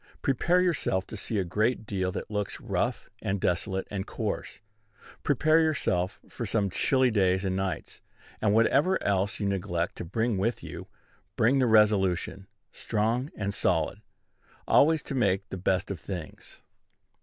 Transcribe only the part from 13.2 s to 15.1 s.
and solid, always